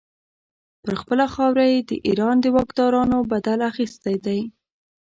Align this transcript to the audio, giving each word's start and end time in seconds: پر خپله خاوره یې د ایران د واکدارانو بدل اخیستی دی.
پر 0.83 0.93
خپله 1.01 1.25
خاوره 1.35 1.65
یې 1.73 1.79
د 1.89 1.91
ایران 2.07 2.35
د 2.41 2.45
واکدارانو 2.57 3.17
بدل 3.31 3.59
اخیستی 3.71 4.15
دی. 4.25 4.39